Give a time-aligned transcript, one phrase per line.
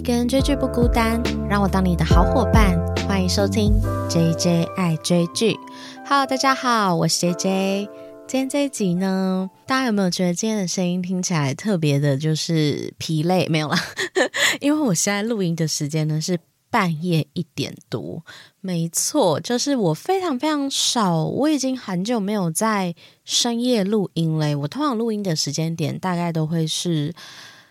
[0.00, 2.74] 一个人追剧不孤单，让我当你的好伙伴。
[3.06, 3.70] 欢迎收听
[4.08, 5.54] J J 爱追剧。
[6.06, 7.88] Hello，大家好，我是 J J。
[8.26, 13.46] 今天这一集呢，大家有没有觉得今天的声音听起来特别的，就是疲累？
[13.50, 13.78] 没有啦，
[14.60, 16.38] 因为我现在录音的时间呢是
[16.70, 18.24] 半夜一点多。
[18.62, 22.94] 没错，就是我非常非常少，我已经很久没有在
[23.26, 24.56] 深夜录音嘞。
[24.56, 27.14] 我通常录音的时间点大概都会是。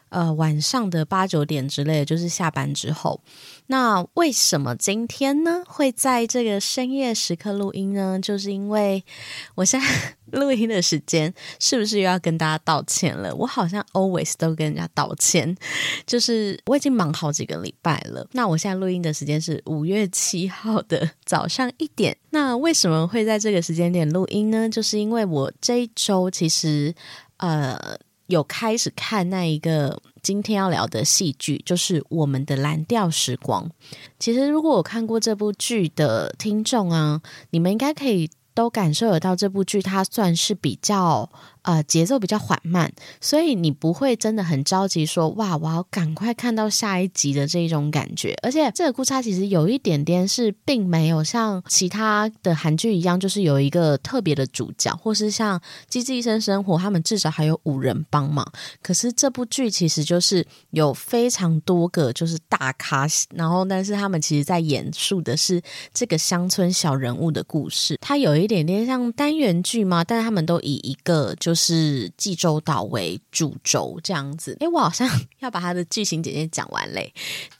[0.10, 3.22] 呃，晚上的八九点之类，就是下班之后。
[3.68, 8.20] 那为什么今天呢会在这个深夜时刻录音呢？
[8.20, 9.04] 就是因为
[9.56, 9.88] 我现在
[10.40, 13.34] 录音的时间，是不是又要跟大家道歉了？
[13.36, 15.56] 我好像 always 都跟人家道歉，
[16.08, 18.28] 就是我已经忙好几个礼拜了。
[18.32, 22.18] 那我现在录音的时间是五月七号的 早上一点。
[22.32, 24.68] 那为什么会在这个时间点录音呢？
[24.68, 26.96] 就是因为我这一周其实
[27.38, 27.78] 呃。
[28.30, 33.66] 有开始看那一个今天要聊的戏剧，就是《我们的蓝调时光》。
[34.20, 41.30] 其实，如果我看过这部剧的听众啊，你们应该可以都感受得到，这部剧它算是比较。
[41.64, 48.34] 呃，节奏比较缓慢，所以你不会真的很着急，说哇，我要赶快看到下一集的这一种感觉。
[48.42, 58.50] 而且这个故差其实有一点点是，并没有像其他的韩剧一样，就是有一个特别的主角，或是像《机智医生生活》，他们至少还有五人帮忙。
[58.82, 65.62] 可是这部剧其实就是有非常多个就是大咖，然后但是他们其实在演述的是
[65.94, 67.98] 这个乡村小人物的故事。
[68.00, 71.49] 它有一点点像单元剧嘛，但是他们都以一个就。
[71.50, 77.12] 就是济州岛为主轴这样子，诶，我好像 要把它的剧情简介讲完嘞。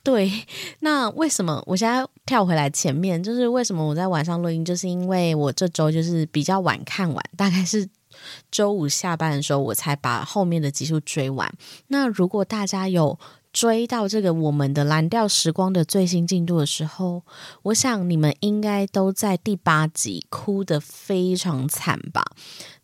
[0.04, 0.30] 对，
[0.78, 3.20] 那为什么我现在跳回来前面？
[3.20, 4.64] 就是为什么我在晚上录音？
[4.64, 7.88] 就是因为我这周就是比较晚看完，大概是
[8.48, 11.52] 周五下班的时候，我才把后面的集数追完。
[11.88, 13.18] 那如果大家有。
[13.52, 17.24] 追到这个我们的蓝调时光的最新进度的时候，
[17.62, 22.24] 我想你们应该都在第八集哭得非常惨吧？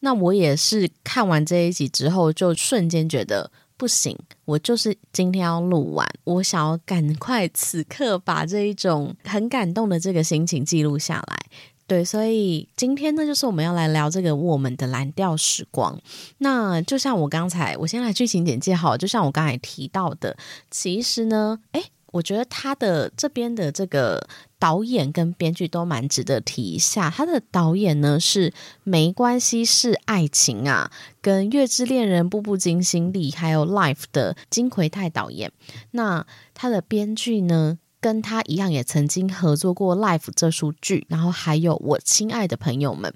[0.00, 11.38] 那我也是看完这一集之后，就瞬间觉得不行，我就是今天要录完，我想要赶快此刻把这一种很感动的这个心情记录下来。
[11.86, 15.97] 对，所以今天呢，就是我们要来聊这个我们的蓝调时光。
[16.38, 20.36] 那就像我刚才，我先来剧情简介好，就像我刚才提到的，
[20.69, 24.26] 其实呢，诶，我觉得他的这边的这个
[24.58, 27.08] 导演跟编剧都蛮值得提一下。
[27.08, 28.52] 他的导演呢是
[28.82, 30.91] 没关系是爱情啊，
[31.22, 35.52] 跟月之恋人、步步惊心力还有 Life 的金奎泰导演。
[35.92, 37.78] 那他的编剧呢？
[38.06, 43.12] 跟他一样，也曾经合作过《Life》这出剧，然后还有我亲爱的朋友们。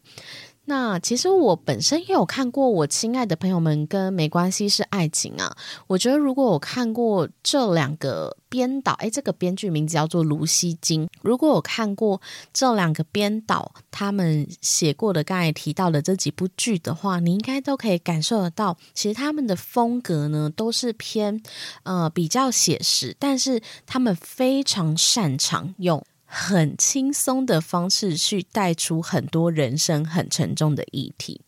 [0.70, 5.56] 那其实我本身也有看过《我亲爱的朋友们》跟《没关系是爱情》啊。
[5.88, 11.08] 我觉得如果我看过这两个编导，诶，这个编剧名字叫做卢锡金。
[11.22, 12.22] 如果我看过
[12.52, 21.42] 这两个编导他们写过的刚才提到的这几部剧的话，你应该都可以感受得到，其实他们的风格呢都是偏
[21.82, 26.06] 呃比较写实，但是他们非常擅长用。
[26.32, 31.40] 很轻松的方式去带出很多人生很沉重的议题。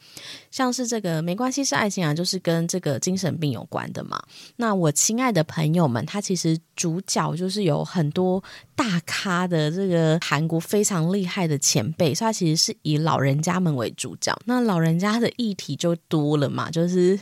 [0.51, 4.23] 像是这个没关系是爱情啊，就是跟这个精神病有关的嘛。
[4.57, 8.43] 那我亲爱的朋友们，他其实主角就是有很多
[8.75, 14.37] 大咖的这个韩国非常厉害的前辈，所以他其实是以老人家们为主角。
[14.45, 17.19] 那老人家的议题就多了嘛，就是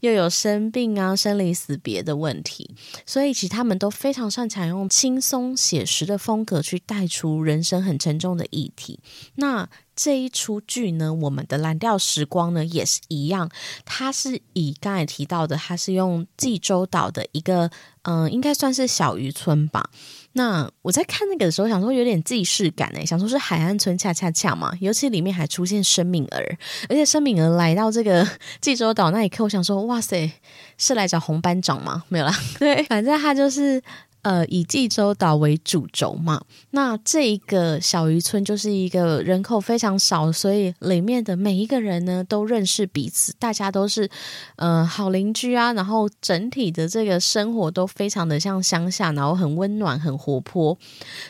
[0.00, 2.70] 又有生病啊、生离死别的问题，
[3.04, 8.98] 所以其实他们都非常擅长用轻松写实的风格去带出人生很沉重的议题。
[9.36, 13.50] 那这一出剧呢，我们的蓝调时光呢也是一样，
[13.84, 17.68] 它是以刚才提到的，它是用济州岛的一个，
[18.02, 19.90] 嗯，应该算是小渔村吧。
[20.34, 26.56] 那我在看那个的时候，想说有点既视感诶，想说是海岸村恰恰恰嘛，尤其里面还出现申敏儿，
[26.88, 28.24] 而且申敏儿来到这个
[28.60, 30.30] 济州岛那一刻，我想说，哇塞，
[30.76, 32.04] 是来找红班长吗？
[32.08, 33.82] 没有啦， 对，反正他就是。
[34.22, 44.10] 呃，以济州岛为主轴嘛，那这一个小渔村就是一个人口非常少，所以里面的每一个人呢都认识彼此，大家都是
[44.56, 50.76] 呃好邻居啊，然后整体的这个生活都非常的像乡下，然后很温暖、很活泼。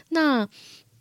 [0.09, 0.49] 那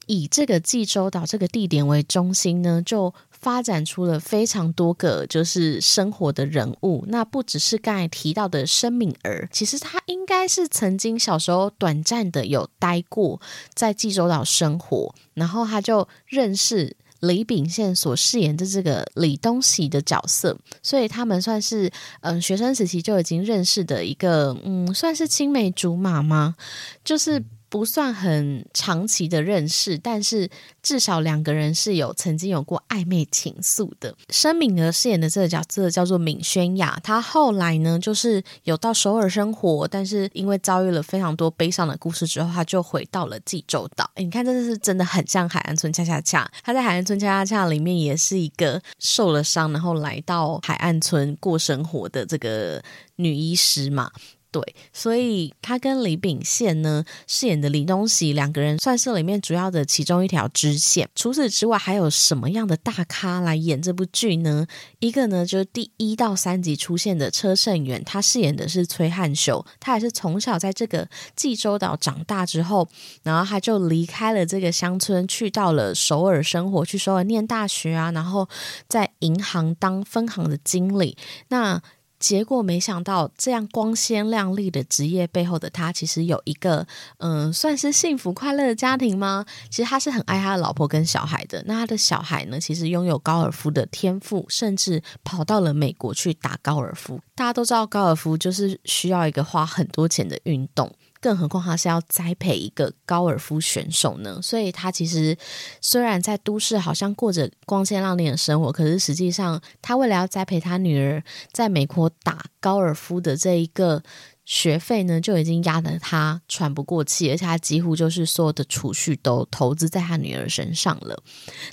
[0.08, 3.14] 以这个济州岛这个地点为中心呢，就。
[3.40, 13.40] 发展出了非常多个就是生活的人物，那不只是刚才提到的申敏儿，其实他应该是曾经小时候短暂的有待过
[13.74, 21.92] 在济州岛生活，然后他就认识李秉宪所饰演的这个李东喜的角色，所以他们算是
[22.22, 26.56] 嗯学生时期就已经认识的一个嗯算是青梅竹马吗？
[27.04, 27.44] 就是。
[27.70, 30.50] 不算很长期的认识，但是
[30.82, 34.16] 至少两个人是有曾经有过暧昧情愫的。
[34.30, 44.10] 申敏儿饰演的这个角色叫做闵宣雅，她后来呢就是有到首尔生活，但是因为遭遇了非常多悲伤的故事之后，她就回到了济州岛。
[44.16, 46.50] 诶你看，这是真的很像海岸村恰恰恰。
[46.64, 52.82] 她在海岸村恰恰恰里面也是一个受了伤，然后来到海岸村过生活的这个
[53.18, 54.12] 女医师嘛。
[54.50, 61.08] 对，所以他跟李秉宪呢饰演的李东喜两个人算是里面主要的其中一条支线。
[61.16, 64.66] 除此之外，还有什么样的大咖来演这部剧呢？
[65.00, 72.88] 一个呢就是第一到三集出现的车胜元，他饰演的是崔汉修，他也是从小在这个济州岛长大之后，
[73.24, 78.48] 然后他就离开了这个乡村，去到了首尔生活，去首尔念大学啊，然后
[78.88, 81.18] 在银行当分行的经理。
[81.50, 81.82] 那
[82.20, 86.86] 结果没想到，这样光鲜亮丽的职业背后的他，其实有一个
[87.18, 89.46] 嗯，算是幸福快乐的家庭吗？
[89.70, 91.64] 其实他是很爱他的老婆跟小孩的。
[91.68, 97.20] 那他的小孩呢，其实拥有高尔夫的天赋，甚至跑到了美国去打高尔夫。
[97.36, 100.92] 大家都知道，高尔夫就是需要一个花很多钱的运动。
[101.20, 105.38] 更何况他是要栽培一个高尔夫选手呢，所以他其实
[105.82, 114.04] 虽然在都市好像过着光鲜亮丽的生活，可是实际上他为了要栽培他女儿在美国打高尔夫的这一个。
[114.48, 121.22] 学费呢就已经压得他喘不过气，而且他几乎就是所有的储蓄都投资在他女儿身上了。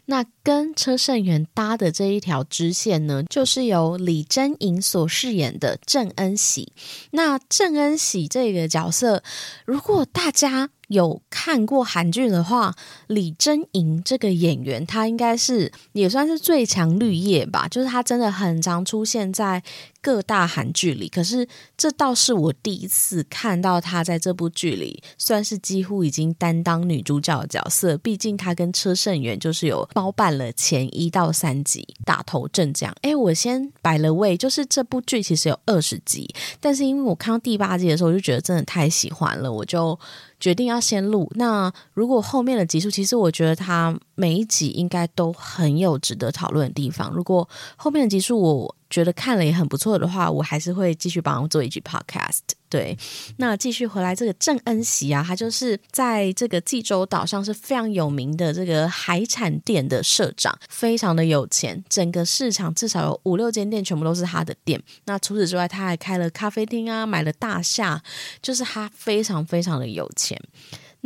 [0.07, 6.73] 那跟车胜元搭的这一条支线呢，就是由李贞颖所饰演的郑恩喜。
[7.13, 9.23] 那郑恩喜这个角色，
[9.65, 12.75] 如果大家有看过韩剧的话，
[13.07, 19.63] 李贞莹这个演员，她应该是也算是最强绿叶吧，就是她真的很常出现在。
[20.05, 21.49] 各大韩剧里，可是
[21.79, 27.97] 这倒是我第一次看到她在这部剧里，算是几乎已经担当女主角的角色。
[27.97, 32.95] 毕竟她跟车胜元就是有包办了前一到三集打头阵这样。
[33.01, 36.29] 哎，我先摆了位，就是这部剧其实有二十集，
[36.61, 39.99] 但是因为我看到第八集的时候，我就觉得真的太喜欢了，我就
[40.45, 41.33] 决定要先录。
[41.37, 47.11] 那如果后面的集数，其实我觉得它每一集应该都很有值得讨论的地方。
[47.15, 48.77] 如果后面的集数我。
[48.91, 52.41] 觉得看了也很不错的话，我还是会继续帮我做一句 podcast。
[52.69, 52.97] 对，
[53.37, 64.83] 那继续回来这个郑恩喜啊，他就是在这个济州岛上是非常有名的这个海产店的社长，非常的有钱，整个市场至少有五六间店全部都是他的店。
[65.05, 68.03] 那除此之外，他还开了咖啡厅啊，买了大厦，
[68.43, 70.37] 就是他非常非常的有钱。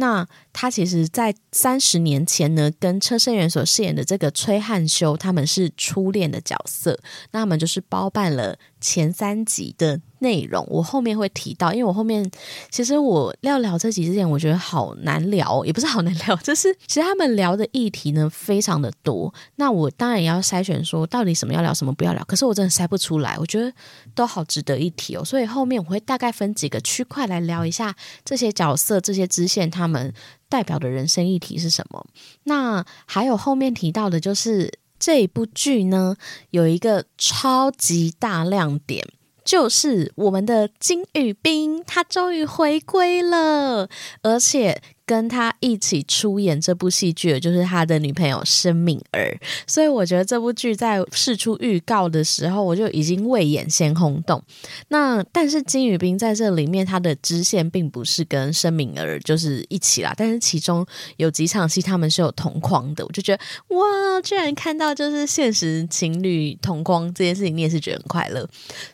[0.00, 7.00] 那他其实，在三十年前呢，跟车胜元所饰演的这个崔汉修，他们是初恋的角色。
[7.32, 10.00] 那他们就是包办了前三集的。
[10.20, 12.28] 内容我后面会提到，因为我后面
[12.70, 19.32] 其实我要聊这几之前，我觉得好难聊，也不是好难聊， 就是其实他们聊的议题呢非常的多。
[19.56, 22.24] 那我当然也要筛选说到底什么要聊，什么不要聊。
[22.24, 23.72] 可是我真的筛不出来，我觉得
[24.14, 25.24] 都好值得一提哦。
[25.24, 27.94] 所以后面我会大概分几个区块来聊一下
[28.24, 30.12] 这些角色、这些支线他们
[30.48, 32.04] 代表的人生议题是什么。
[32.44, 36.16] 那还有后面提到的就是这一部剧呢
[36.50, 39.06] 有一个超级大亮点。
[39.48, 43.88] 就是我们的金宇彬，他终于回归了，
[44.20, 44.82] 而且。
[45.08, 54.42] 跟他一起出演这部戏剧的就是他的女朋友申敏儿，所以我觉得这部剧在试出预告的时候，我就已经未演先轰动。
[54.88, 60.86] 那但是金宇彬在这里面他的支线并不是跟申敏儿就是一起啦，但是其中
[61.16, 63.42] 有几场戏他们是有同框的，我就觉得
[63.74, 68.46] 哇，居然看到就是现实情侣同框这件事情，你也是觉得很快乐。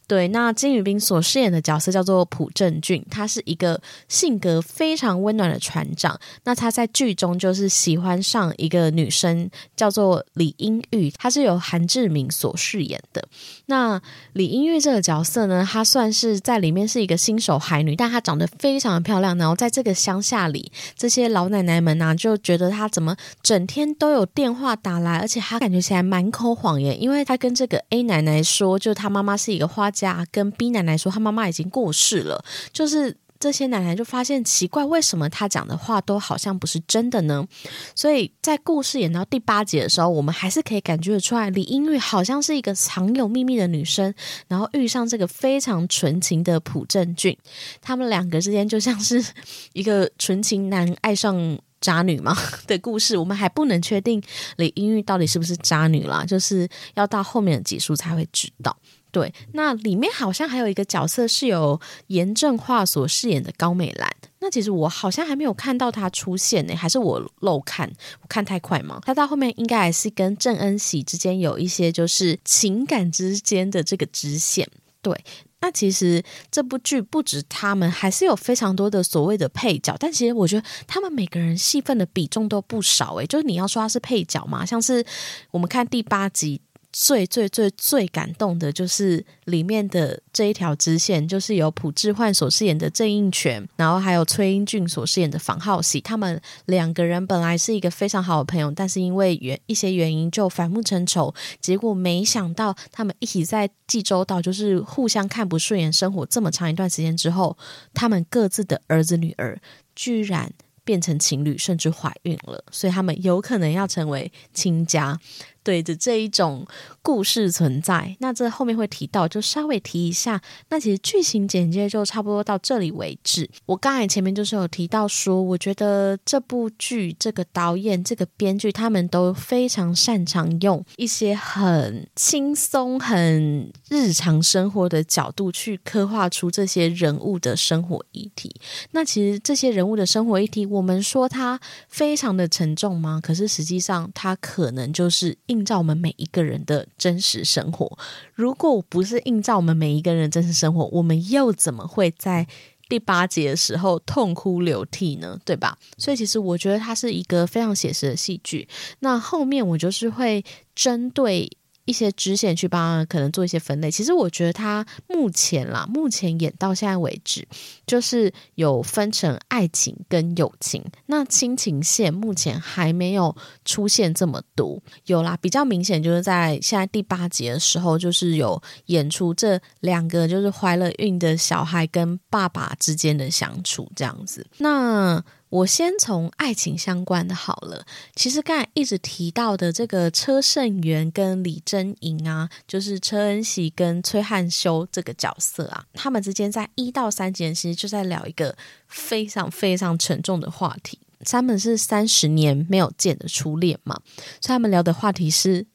[0.07, 6.04] 对，那金宇彬所饰演的角色叫做朴正俊，他是一个性格非常温暖的船长。
[6.45, 13.27] 那他在剧中就是喜欢上一个女生，叫做李英玉，她是由韩志明所饰演的。
[13.67, 14.01] 那
[14.33, 19.37] 李英玉这个角色呢，她算是在里面是一个新手海女，但她长得非常的漂亮。
[19.39, 33.17] 然后在这个乡下里，这些老奶奶们呢，就觉得她怎么整天都有电话打来，而且她感觉起来满口谎言，因为她跟这个 A 奶奶说，就她妈妈是一个花家，跟 B 奶奶说她妈妈已经过世了，就是。
[33.45, 37.47] 这些奶奶就发现奇怪，为什么她讲的话都好像不是真的呢？
[37.95, 44.15] 所以在故事演到第八集的时候，我们还是可以感觉得出来，李英玉好像是一个藏有秘密的女生，
[44.49, 47.37] 然后遇上这个非常纯情的朴正俊，
[47.83, 49.23] 他们两个之间就像是
[49.75, 51.59] 一个纯情男爱上。
[51.81, 52.35] 渣女吗
[52.67, 54.23] 的故事，我们还不能确定
[54.57, 58.75] 李英玉到底是不是渣女啦，就是要到后面的集数才会知道。
[59.15, 64.11] 对，那里面好像还有一个角色是由严正化所饰演的高美兰。
[64.41, 67.89] 那其实我好像还没有看到她出现呢，还是我漏看？
[68.21, 69.01] 我看太快吗？
[69.07, 74.69] 她到后面应该还是跟郑恩喜之间有一些就是情感之间的这个支线。
[75.01, 75.17] 对，
[75.61, 79.95] 那其实这部剧不止他们，还是有非常多的所谓的配角。
[80.01, 85.07] 但其实我觉得他们每个人戏份的比重都不少诶，就是你要说他是配角嘛，像是
[85.53, 86.61] 我们看第八集。
[86.97, 107.59] 最最最最感动的就是里面的这一条支线，就是由朴智焕所饰演的郑应权，然后还有崔英俊所饰演的房浩喜，他们两个人本来是一个非常好的朋友，但是因为原一些原因就反目成仇，结果没想到他们一起在济州岛就是互相看不顺眼，生活这么长一段时间之后，
[107.93, 109.61] 他们各自的儿子女儿
[109.97, 110.53] 居然
[110.85, 115.19] 变成情侣，甚至怀孕了，所以他们有可能要成为亲家。
[115.65, 116.65] 对着这一种
[117.05, 120.41] 故事存在，那这后面会提到，就稍微提一下。
[120.71, 123.49] 那其实剧情简介就差不多到这里为止。
[123.67, 138.51] 我刚才前面就是有提到说，我觉得这部剧这个导演、这个编剧他们都非常擅长用一些很轻松、很日常生活的角度去刻画出这些人物的生活议题。
[138.93, 143.21] 那其实这些人物的生活议题，我们说它非常的沉重吗？
[143.23, 145.37] 可是实际上，它可能就是。
[145.49, 147.99] 映照我们每一个人的真实生活。
[148.35, 152.47] 如果不是映照我们每一个人的真实生活，我们又怎么会在
[152.89, 155.39] 第八集的时候痛哭流涕呢？
[155.45, 155.79] 对吧？
[155.97, 158.69] 所以，其实我觉得它是一个非常写实的戏剧。
[159.01, 161.51] 那后面我就是会针对。
[161.85, 167.47] 一些支线去帮可能做一些分类，其实我觉得他目前啦，目前演到现在为止，
[167.87, 170.83] 就是有分成爱情跟友情。
[171.07, 184.47] 那亲情线目前还没有出现这么多，有啦，比较明显就是在现在第八集的时候，就是有演出这两个就是怀了孕的小孩跟爸爸之间的相处这样子。
[184.59, 185.23] 那
[185.55, 187.87] 我先从爱情相关的好了。
[188.17, 198.57] 其实刚才一直提到的这个车胜元跟李贞莹啊，就是车恩喜跟崔汉修这个角色啊，他们之间在一到三集其实就在聊一个
[198.89, 200.99] 非常非常沉重的话题。
[201.21, 204.01] 他们是三十年没有见的初恋嘛，
[204.41, 205.69] 所以他们聊的话题是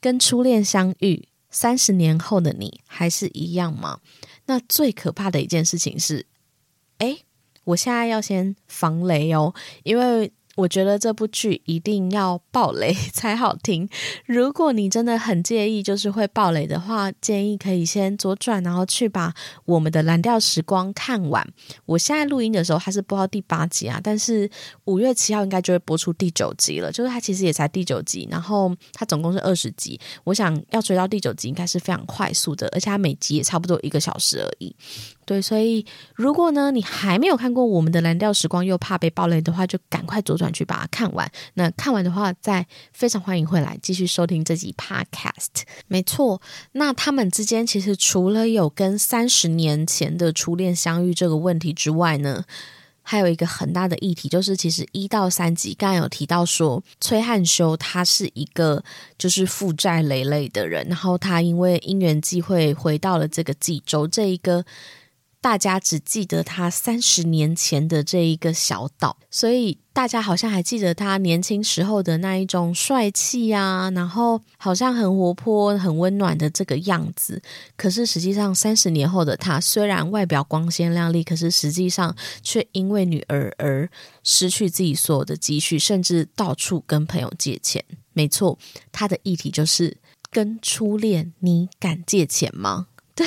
[0.00, 3.98] 跟初恋相遇，三十年后的你还是一样吗？
[4.46, 6.26] 那最可怕的一件事情是，
[6.98, 7.23] 哎。
[7.64, 10.32] 我现在要先防雷哦，因为。
[10.56, 13.88] 我觉得这部剧一定要爆雷 才好听。
[14.24, 21.44] 如果你真的很介意，就是会爆雷的话，建议可以先左转，然后去把我们的蓝调时光看完。
[21.86, 24.48] 我现在录音的时候还是播到第八集啊，但是
[24.84, 26.92] 五月七号应该就会播出第九集了。
[26.92, 29.98] 就是它其实也才第九集，然后它总共是二十集。
[30.22, 34.72] 我想要追到第九集应该是非常快速的，而且它每集也差不多一个小时而已。
[35.26, 40.44] 对，所以如果呢你还没有看过我们的蓝调时光，又怕被爆雷的话，就赶快左转。
[40.54, 41.28] 去把它看完。
[41.54, 45.64] 那看完的话，再非常欢迎回来继续收听这集 Podcast。
[45.88, 46.40] 没错，
[46.72, 52.44] 那他们之间其实除了有跟三十年前的初恋相遇这个问题之外呢，
[53.02, 58.84] 还有一个很大的议题，就是其实一到三集刚刚有提到说，崔汉修他是一个
[59.18, 64.64] 就是负债累累的人，然后他因为因缘际会回到了这个济州这一个。
[65.44, 77.42] 大家只记得他三十年前的这一个小岛，所以大家好像还记得他年轻时候的那一种帅气啊，然后好像很活泼、很温暖的这个样子。
[77.76, 83.86] 可是实际上，三十年后的他虽然外表光鲜亮丽，可是实际上却因为女儿而
[84.22, 87.84] 失去自己所有的积蓄，甚至到处跟朋友借钱。
[88.14, 88.58] 没错，
[88.90, 89.98] 他的议题就是
[90.30, 92.86] 跟初恋，你敢借钱吗？
[93.16, 93.26] 对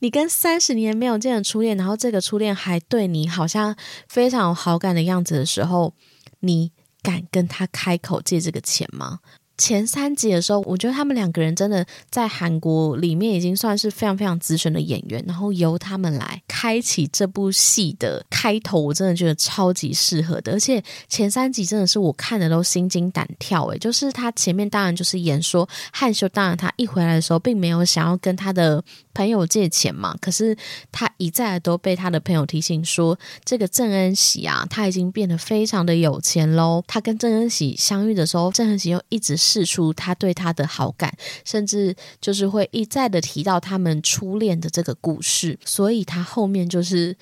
[0.00, 3.76] 你跟三十年没有见的初恋，然后这个初恋还对你好像
[4.08, 5.92] 非常有好感的样子的时候，
[6.40, 9.20] 你敢跟他开口借这个钱吗？
[9.60, 20.52] 前三集的时候，我觉得他们两个人真的在韩国里面已经算是非常非常资深的演员，然后由他们来开启这部戏的开头，我真的觉得超级适合的。
[20.52, 28.80] 而且前三集真的是我看的都心惊胆跳诶，就是他前面当然就是演说汉修，当然他一回来的时候并没有想要跟他的
[29.18, 30.56] 朋友借钱嘛，可是
[30.92, 36.84] 他一再都被他的朋友提醒说，这个郑恩喜啊，他已经变得非常的有钱喽。
[36.86, 39.36] 他跟郑恩喜相遇的时候，郑恩喜又一直。
[39.48, 47.16] 试出他对他的好感，甚至就是会一再的提到他们初恋的这个故事，所以他后面就是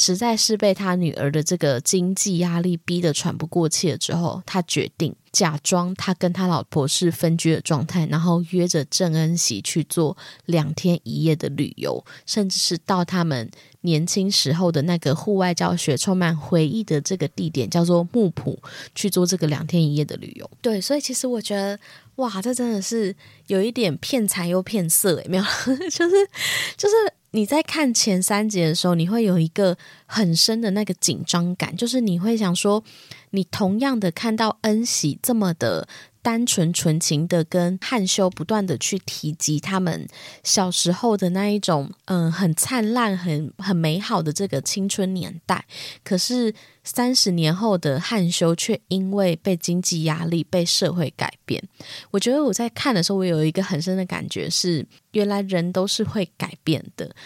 [0.00, 10.16] 实在是被他女儿的这个经济压力逼得喘不过气了之后，他决定假装他跟他老婆是分居的状态，然后约着郑恩熙去做
[10.46, 13.50] 两天一夜的旅游，甚至是到他们
[13.82, 18.58] 年轻时候的那个户外教学充满回忆的这个地点，叫做木浦，
[18.94, 20.50] 去做这个两天一夜的旅游。
[20.62, 21.78] 对，所以其实我觉得。
[22.16, 23.16] 哇，这真的是
[23.46, 25.42] 有一点骗财又骗色，没有？
[25.90, 26.28] 就是
[26.76, 26.94] 就是
[27.32, 32.82] 你在看前三节的时候，你会有一个很深的那个紧张感，就是你会想说，
[33.30, 35.88] 你同样的看到恩喜这么的。
[36.22, 40.06] 单纯纯情的跟汉修不断的去提及他们
[40.44, 45.64] 小时候的那一种，嗯，很灿烂、很很美好的这个青春年代。
[46.04, 51.66] 可是三十年后的汉修却因为被经济压力、被社会改变。
[52.10, 57.16] 我觉得我在看的时候，我有一个很深的感觉是，原来人都是会改变的。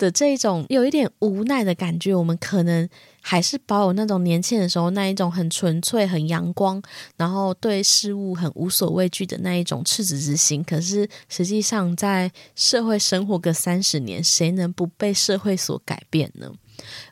[0.00, 2.88] 的这种有一点无奈的感觉，我们可能
[3.20, 6.82] 还是保有那种年轻的时候那一种很纯粹、很阳光，
[7.18, 10.64] 然后对事物很无所畏惧的那一种赤子之心。
[10.64, 16.50] 可是实际上，在社会生活个三十年，谁能不被社会所改变呢？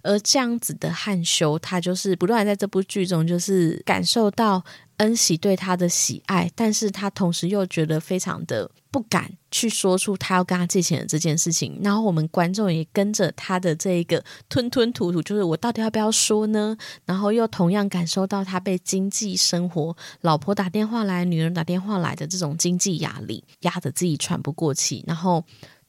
[0.03, 4.65] 而这样子的汉修，他就是不断在这部剧中，就是感受到。
[4.99, 11.79] 恩喜对他的喜爱，但是他同时又觉得非常的不敢去说出他要跟他借钱的这件事情。
[11.83, 16.77] 然后我们观众也跟着他的这一个吞吞吐吐，就是我到底要不要说呢？
[17.05, 25.45] 然后又同样感受到他被经济生活、老婆打电话来、女人打电话来的这种经济压力压得自己喘不过气，然后。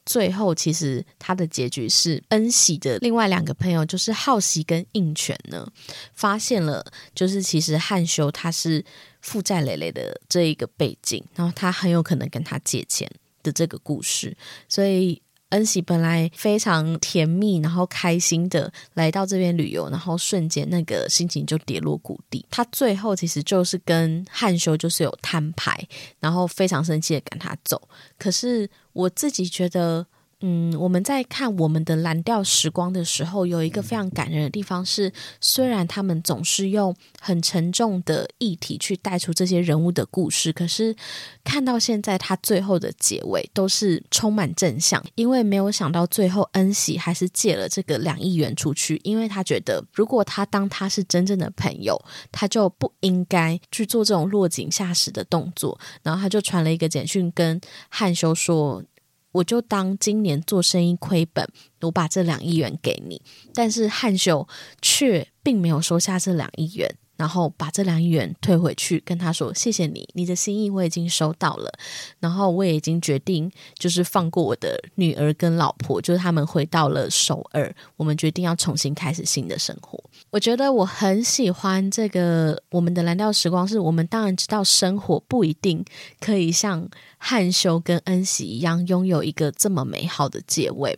[0.09, 5.71] 最后，其实他的结局是恩喜的另外两个朋友，就是好喜跟应泉呢，
[6.15, 8.83] 发现了，就是其实汉修他是
[9.21, 13.07] 负债累累的这一个背景，然后他很有可能跟他借钱
[13.43, 14.35] 的这个故事，
[14.67, 22.45] 所以恩喜本来非常甜蜜，然后开心的来到这边旅游，然后瞬间那个心情就跌落谷底。
[22.49, 25.87] 他最后其实就是跟汉修就是有摊牌，
[26.19, 27.81] 然后非常生气的赶他走，
[28.17, 28.69] 可是。
[28.91, 30.05] 我自己觉得，
[30.41, 40.95] 嗯，我们在看我们的蓝调时光的时候，有一个非常感人的地方是，虽然他们总是用很沉重的议题去带出这些人物的故事，可是
[41.43, 58.81] 看到现在他最后的结尾都是充满正向，因为没有想到最后恩喜还是借了这个两亿元出去，因为他觉得如果他当他是真正的朋友，他就不应该去做这种落井下石的动作，然后他就传了一个简讯跟汉修说。
[59.31, 61.47] 我就当今年做生意亏本，
[61.81, 63.21] 我把这两亿元给你，
[63.53, 64.47] 但是汉秀
[64.81, 66.95] 却并没有收下这两亿元。
[67.19, 71.69] 然后把这两亿元退回去，跟他说：“谢谢你，你的心意我已经收到了。
[72.17, 77.75] 然后我也已经决定，就是放过我的女儿跟老婆，就是他们回到了首尔。
[77.97, 80.01] 我们决定要重新开始新的生活。
[80.29, 85.83] 我觉得我很喜欢这个我们的蓝调时光，是我们当然知道生活不一定
[86.21, 90.97] 可以像汉修跟恩喜一样拥有一个这么美好的结尾，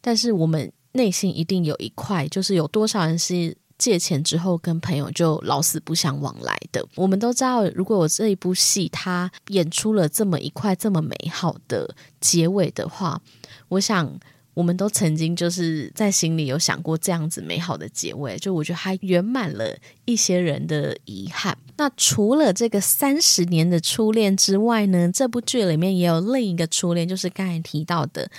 [0.00, 13.20] 但是我们内心一定有一块，就是有多少人是。”借钱之后跟朋友就老死不相往来的，我们都知道，如果我这一部戏他演出了这么一块这么美好的结尾的话，
[13.68, 14.18] 我想
[14.54, 21.56] 我们都曾经就是在心里有想过这样子美好的结尾，就我觉得还圆满了一些人的遗憾。
[21.76, 28.30] 那除了这个三十年的初恋之外呢，这部剧里面也有另一个初恋，就是刚才提到的。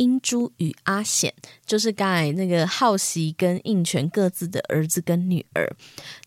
[0.00, 1.34] 英珠与阿显，
[1.66, 5.76] 就是刚才那个好喜跟应泉各自的儿子跟女儿。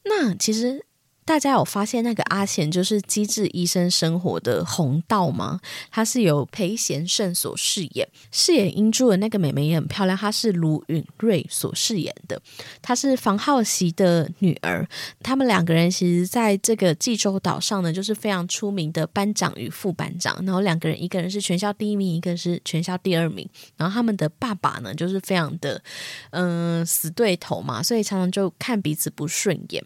[0.05, 0.85] 那其实。
[1.25, 5.59] 大家有发现那个阿贤就是《机智医生生活》的红道吗？
[5.89, 12.41] 他是由裴贤胜所饰演，饰演英珠的那个美眉也很漂亮，她是卢允瑞所饰演的，
[12.81, 14.87] 她是房浩熙的女儿。
[15.21, 20.35] 他们两个人其实在这个济州岛上呢，就是非常出名的班长与副班长。
[20.45, 23.47] 然后两个人，一个人是全校第一名，一个是全校第二名。
[23.77, 25.81] 然后他们的爸爸呢，就是非常的
[26.31, 29.83] 嗯死对头嘛，所以常常就看彼此不顺眼。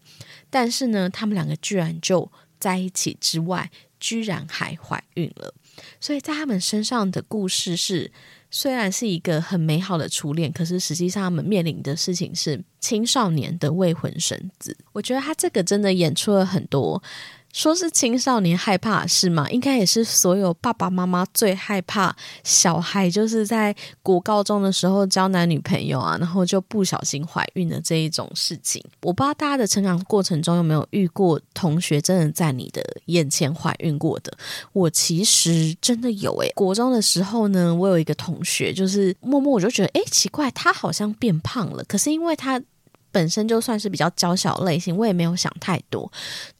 [0.49, 5.53] 但是呢，他他们两个居然就在一起之外，居然还怀孕了。
[5.99, 8.09] 所以在他们身上的故事是，
[8.49, 14.75] 虽然是一个很美好的初恋，可是实际上他们面临的事情是青少年的未婚生子。
[14.93, 17.03] 我觉得他这个真的演出了很多
[17.53, 28.83] 说是青少年害怕的事嘛，应该也是所有爸爸妈妈最害怕小孩就是在国高中的时候交男女朋友啊，然后就不小心怀孕的这一种事情。
[29.01, 34.31] 我不知道大家的成长过程中有没有遇过同学真的在你的眼前怀孕过的？
[34.73, 41.83] 我其实真的有诶，国中的时候呢，我有一个同学，就是默默我就觉得，诶，奇怪，他好像变胖了。
[41.85, 42.61] 可是因为他
[43.11, 46.11] 本身就算是比较娇小类型，我也没有想太多。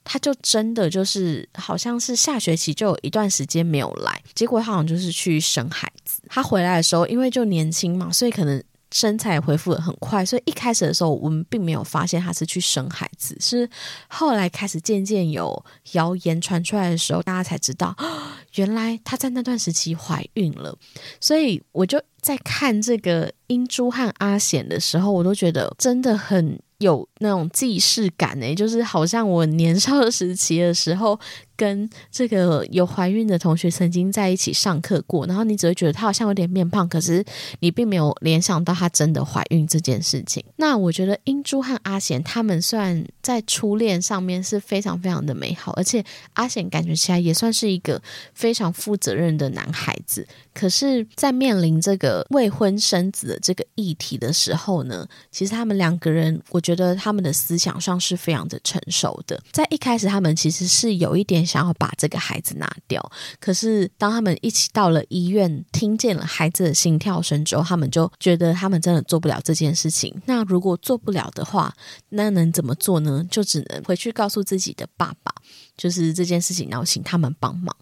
[0.04, 6.22] 他就真的就是好像是下学期就有一段时间没有来，结果他好像就是去生孩子。
[6.28, 13.70] 他回来的时候，因为就年轻嘛，所以可能身材恢复的很快，所以一开始的时候我们并没有发现他是去生孩子，是
[14.08, 17.94] 后来开始渐渐有谣言传出来的时候，大家才知道，
[18.58, 20.78] 原来她在那段时期怀孕了。
[21.22, 22.02] 所以我就。
[22.20, 31.17] 在看这个英珠和阿显的时候，我都觉得真的很有那种既视感诶，就是好像我年少的时期的时候。
[31.58, 37.26] 跟这个有怀孕的同学曾经在一起上课过，然后你只会觉得她好像有点变胖，可是
[37.60, 40.43] 你并没有联想到她真的怀孕这件事情。
[40.56, 48.00] 那我觉得英珠和阿贤他们算在初恋上面是非常非常的美好，而且阿贤感觉起来也算是一个
[48.36, 50.28] 非常负责任的男孩子。
[50.54, 59.41] 可是，在面临这个未婚生子的这个议题的时候呢，其实他们两个人，我觉得他们的思想上是非常的成熟的。
[59.52, 61.47] 在一开始，他们其实是有一点。
[61.48, 70.14] 想要把这个孩子拿掉，可是当他们一起到了医院，听见了孩子的心跳声之后，他们就觉得他们真的做不了这件事情。
[70.26, 71.74] 那如果做不了的话，
[72.10, 73.26] 那能怎么做呢？
[73.32, 75.34] 就只能回去告诉自己的爸爸，
[75.78, 77.74] 就是这件事情，然后请他们帮忙。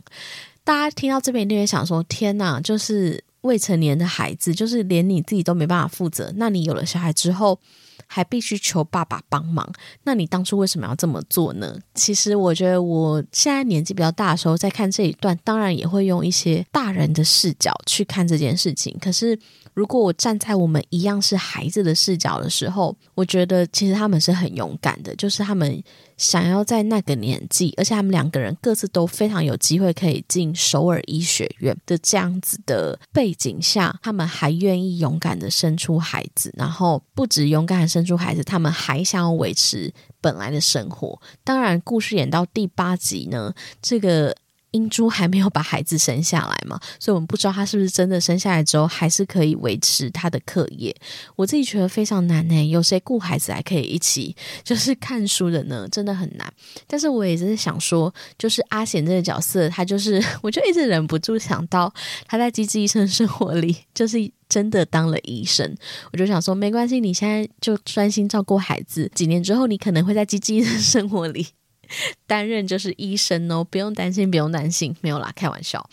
[0.63, 2.61] 大家听到这边就会想说：天哪！
[2.61, 6.31] 就是未成年的孩子，就是连你自己都没办法负责。
[6.37, 7.59] 那你有了小孩之后？
[8.07, 9.69] 还必须求爸爸帮忙，
[10.03, 11.77] 那你当初为什么要这么做呢？
[11.93, 18.95] 其实我觉得我现在年纪比较大的时候，在看这一段，当然也会用一些大人的视角去看这件事情。
[19.01, 19.37] 可是
[19.75, 25.83] 如果我站在我们一样是孩子的视角的时候，我觉得其实他们是很勇敢的，就是他们。
[26.17, 41.21] 想要在那个年纪，而且他们两个人各自都非常有机会可以进首尔医学院的这样子的背景下，他们还愿意勇敢的生出孩子，然后不止勇敢的生出孩子，他们还想要维持本来的生活。
[41.43, 44.33] 当然，故事演到第八集呢，这个。
[44.75, 50.93] 英珠还没有把孩子生下来嘛，所以我们不知道他是不是真的生下来之后还是可以维持他的课业。
[51.37, 55.87] 我自己觉得非常难呢，有谁顾孩子还可以一起就是看书的呢？
[55.89, 56.53] 真的很难。
[56.85, 61.93] 但是我也是想说，就是阿贤这个角色，他就是我就一直忍不住想到
[62.27, 64.17] 他在《机智医生生活》里，就是
[64.49, 65.73] 真的当了医生。
[66.11, 71.47] 我就想说，没关系，你现在就专心照顾孩子，几年之后你可能会在《机智医生生活》里。
[72.27, 75.87] 担任就是医生哦，不用担心，不用担心，没有啦，开玩笑。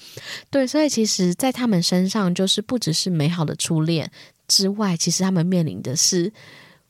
[0.51, 4.11] 对，所以其实，在他们身上，就是不只是美好的初恋
[4.49, 6.33] 之外，其实他们面临的是，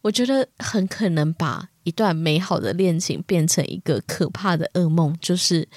[0.01, 5.69] 我觉得很可能把一段美好的恋情变成一个可怕的噩梦，就是。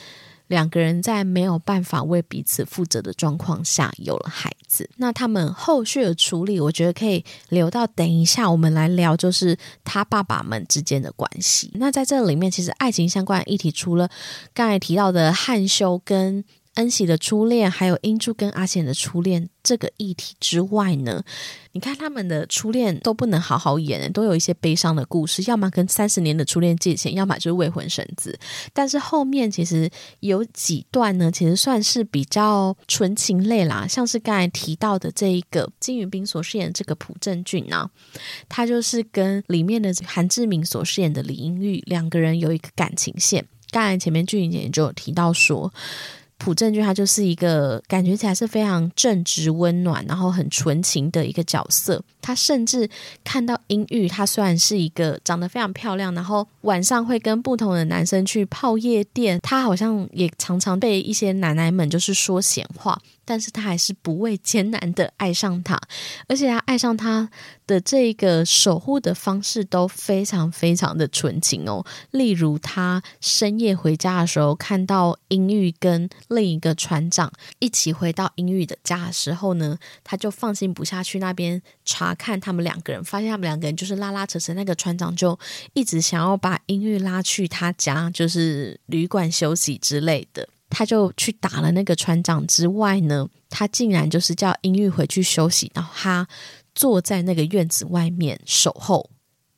[0.48, 11.72] 两个人在没有办法为彼此负责的状况下有了孩子，那他们后续的处理，我觉得可以留到等一下我们来聊，就是他爸爸们之间的关系。
[11.76, 14.10] 那在这里面，其实爱情相关议题，除了
[14.54, 16.44] 刚才提到的汉修跟。
[16.76, 21.24] 恩喜的初恋，还有英珠跟阿贤的初恋这个议题之外呢，
[21.72, 28.38] 你看他们的初恋都不能好好演，都有一些悲伤的故事，要么跟三十年的初恋借钱，要么就是未婚生子。
[28.74, 37.90] 但是后面其实有几段呢，其实算是比较纯情类啦，像是刚才提到的这一个金宇彬所饰演这个朴正俊啊，
[38.50, 43.46] 他就是跟里面的韩志明所饰演的李英玉两个人有一个感情线。
[43.72, 45.74] 刚才前面剧情姐就有提到说。
[46.38, 52.04] 朴正俊他就是一个感觉起来是非常正直、温暖，然后很纯情的一个角色。
[52.26, 52.90] 他甚至
[53.24, 63.00] 看到英玉，他虽然是一个长得非常漂亮，然后晚上会跟不同的男生去泡夜店，他好像也常常被一些奶奶们就是说闲话。
[63.28, 65.82] 但是他还是不畏艰难的爱上他，
[66.28, 67.28] 而且他爱上他
[67.66, 71.84] 的这个守护的方式都非常非常的纯情哦。
[72.12, 85.38] 例如，他深夜回家的时候，看到英玉跟另一个船长一起回到英玉的家的时候呢，他就放心不下去那边查 看他们两个人，发现他们两个人就是拉拉扯扯，那个船长就
[85.74, 90.48] 一直想要把英玉拉去他家，就是旅馆休息之类的。
[90.70, 96.28] 他就去打了那个船长之外呢，他竟然就是叫英玉回去休息，然后他
[96.74, 99.10] 坐在那个院子外面守候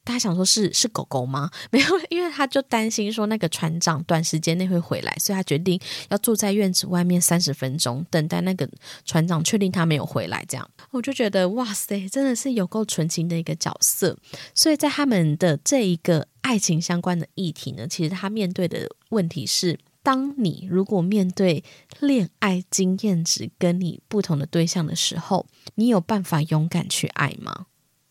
[0.07, 1.51] 大家想说是是狗狗吗？
[1.69, 8.67] 没有，因为他就担心说那个船长短时间内会回来，所以他决定要坐在院子外面三十分钟，等待那个
[9.03, 10.45] 船长确定他没有回来。
[10.47, 14.17] 这样，我就觉得哇塞，真的是有够纯情的一个角色。
[14.55, 19.77] 所以在他们的这一个爱情相关的议题呢，其实他面对的问题是。
[20.03, 21.61] 当你如果面对
[21.99, 27.65] 恋爱经验值跟你不同的对象的时候，你有办法勇敢去爱吗？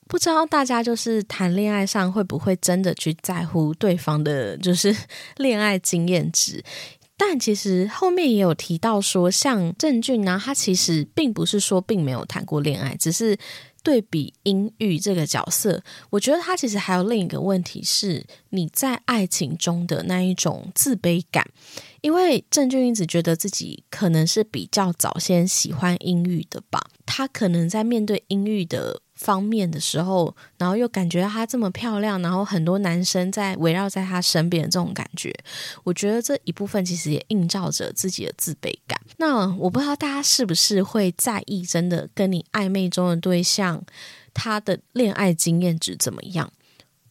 [0.08, 4.96] 不知道大家就是谈恋爱上会不会真的去在乎对方的，就是
[5.38, 6.64] 恋爱经验值？
[7.16, 13.38] 但其实后面也有提到说，像郑俊呢，他其实并不是说并没有谈过恋爱，只是。
[13.82, 21.46] 对比阴郁这个角色，我觉得他其实还有另一个问题是，你在爱情中的那一种自卑感。
[22.00, 29.02] 因为郑俊一直觉得自己可能是比较早先喜欢阴郁的吧，他可能在面对阴郁的。
[29.16, 35.34] 方面的时候，然后又感觉她这么漂亮，然后很多男生在围绕在她身边的这种感觉，
[35.82, 39.00] 我觉得这一部分其实也映照着自己的自卑感。
[39.16, 43.82] 那我不知道大家是不是会在意，真的跟你暧昧中的对象，
[44.32, 46.52] 他的恋爱经验值怎么样？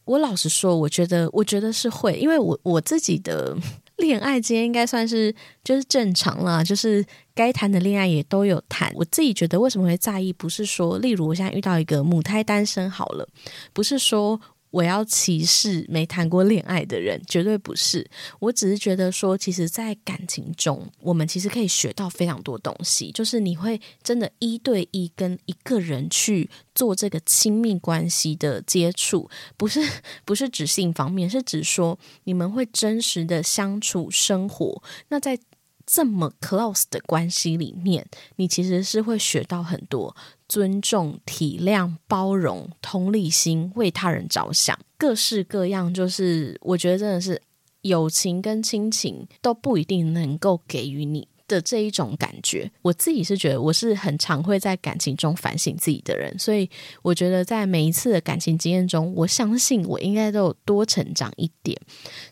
[0.06, 3.58] 我老实说，我觉得，我觉得是会，因为我我自己的。
[3.98, 8.92] 恋爱之间应该算是就是正常了，就是该谈的恋爱也都有谈。
[8.96, 13.28] 我自己觉得为什么会在意，不是说，例如我现在遇到一个母胎单身好了，
[13.74, 14.40] 不是说。
[14.76, 18.06] 我要歧视没谈过恋爱的人，绝对不是。
[18.40, 23.10] 我只是觉得说，其实，在感情中，我们其实可以学到非常多东西。
[23.14, 29.80] 就是你会真的一对一跟一个人去做这个亲密关系的接触，不是
[30.26, 34.84] 不是指性方面，是指说你们会真实的相处生活。
[35.08, 35.40] 那在
[35.86, 40.14] 这么 close 的关系里面，你其实是会学到很多
[40.48, 45.94] 尊重、体谅、包容、同理心、为他人着想，各式各样。
[45.94, 47.42] 就是我觉得真的是
[47.82, 52.72] 友情跟亲情都不一定能够给予你的这一种感觉。
[52.82, 56.70] 我自己是觉得我是很常会在感情中反省自己的人，所以
[57.02, 61.80] 我觉得在每一次的感情经验中，我相信我应该都有多成长一点，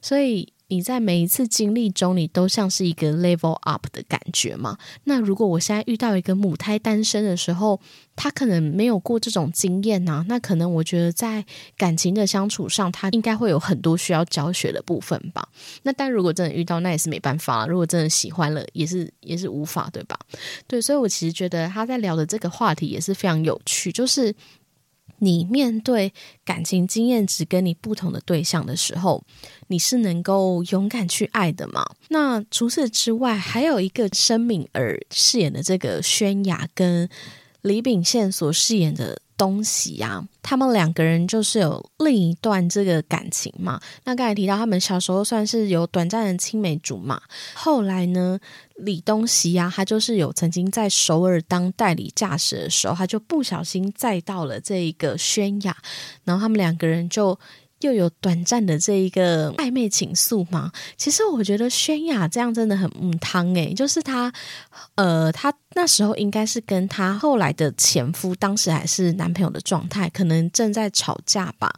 [0.01, 0.51] 所以。
[0.73, 4.75] 你在每一次经历中，你都像是一个 level up 的感觉吗？
[5.03, 7.79] 那如果我现在遇到一个母胎单身的时候，
[8.15, 11.45] 他可能没有过这种经验呢，那可能我觉得在
[11.77, 15.47] 感情的相处上，他应该会有很多需要教学的部分吧。
[15.83, 17.67] 那但如果真的遇到，那也是没办法。
[17.67, 20.17] 如果真的喜欢了，也是也是无法，对吧？
[20.65, 24.33] 对，所以我其实觉得他在聊的这个话题也是非常有趣，就是。
[25.23, 29.23] 你面对感情经验值跟你不同的对象的时候，
[29.67, 31.83] 你是能够勇敢去爱的吗？
[32.09, 37.09] 那除此之外，还有一个申敏儿饰演的这个宣雅跟
[37.61, 39.22] 李秉宪所饰演的。
[39.37, 43.79] 东西呀，他们两个人就是有另一段这个感情嘛。
[44.03, 47.21] 那刚才提到他们小时候算是有短暂的青梅竹马，
[47.53, 48.39] 后来呢，
[48.75, 55.75] 李东西呀，他就是有曾经在首尔当代理驾驶的时候，他就不小心载到了这一个宣雅，
[56.23, 57.39] 然后他们两个人就。
[57.83, 60.71] 又有短暂的这一个暧昧情愫吗？
[60.97, 64.31] 其实我觉得宣雅这样真的很嗯汤诶，就是她，
[64.95, 71.71] 呃，她那时候应该是跟她后来的前夫，当时还是男朋友的状态，可能正在吵架吧，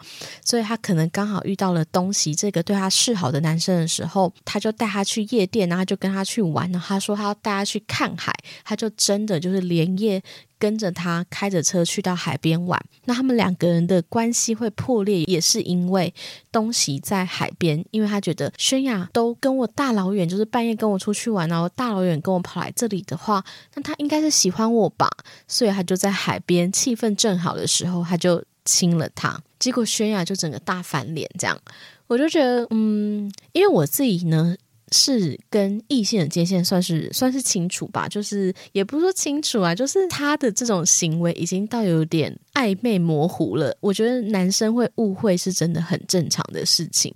[0.43, 10.21] 所以她可能刚好遇到了东西这个对她示好的男生的时候，他就带她去夜店，然后就跟他去玩，然后他说他要带他去看海，他就真的就是连夜。
[10.65, 16.11] 跟着他开着车去到海边玩，那他们两个人的关系会破裂，也是因为
[16.51, 25.07] 东西在海边，因为他觉得轩雅都跟我大老远，就是半夜跟我出去玩，然后大老远跟我跑来这里的话，那他应该是喜欢我吧，
[25.47, 31.55] 所以他就在海边气氛正好的时候，他就亲了他，结果轩雅就整个大翻脸，这样
[32.07, 34.55] 我就觉得，嗯，因为我自己呢。
[34.91, 43.75] 是跟异性的界限算是算是清楚吧，就是也不是说清楚啊，就是他的这种行为已经到有点暧昧模糊了。
[43.79, 47.13] 我觉得男生会误会是真的很正常的事情，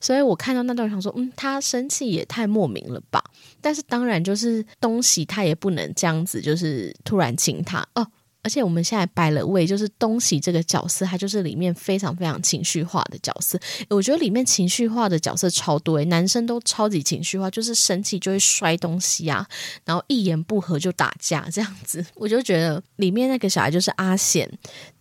[0.00, 3.22] 所以我看到那段想说，嗯，他生气也太莫名了吧。
[3.60, 8.06] 但是当然就是东西他也不能这样子，就是突然亲他哦。
[8.42, 13.58] 而且我们现在摆了位，就是东西这个角色，他就是里面非常非常情绪化的角色。
[13.88, 19.46] 我觉得里面情绪化的角色超多，男生都超级情绪化，就是生气就会摔东西啊，
[19.84, 22.04] 然后一言不合就打架这样子。
[22.14, 24.50] 我就觉得里面那个小孩就是阿显。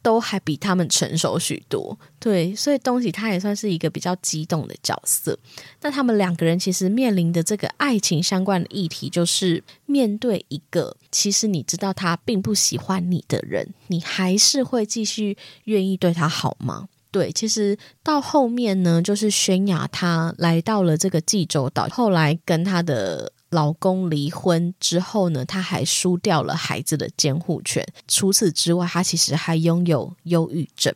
[0.03, 5.37] 都还比他们成熟许多，对，所以东西他也算是一个比较激动的角色。
[5.81, 16.87] 那他们两个人其实面临的这个爱情相关的议题，就是面对一个其实你知道他并不喜欢你的人，你还是会继续愿意对他好吗？
[17.11, 27.85] 对，其实到后面呢，就是宣雅她来到了这个济州岛，后来跟她的老公离婚之后呢，她还输掉了孩子的监护权。
[28.07, 30.95] 除此之外，她其实还拥有忧郁症。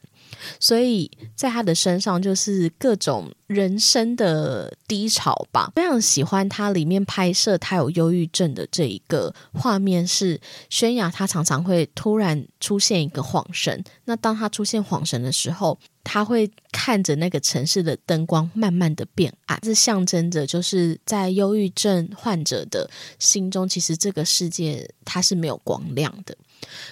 [0.60, 5.71] 所以在他的身上就是各种人生的低潮吧。
[5.76, 13.84] 非常喜欢他里面拍摄他有忧郁症的这一个画面，是宣雅他常常会突然出现一个晃神。
[14.06, 26.38] 那当他出现晃神的时候，他会看着那个城市的灯光慢慢的变暗，是象征着就是在忧郁症患者的心中，其实这个世界它是没有光亮的。